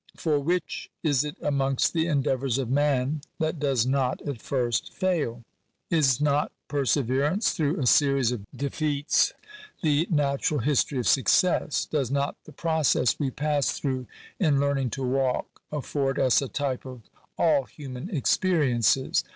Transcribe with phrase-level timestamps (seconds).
[0.17, 5.43] For which is it amongst the endeavours of man that does not at first fail?
[5.91, 9.31] Is not perseverance through a series of defeats
[9.83, 11.85] the natural history of success?
[11.85, 14.07] Does not the process we pass through
[14.39, 17.03] in learning to walk afford us a type of
[17.37, 19.23] all human experiences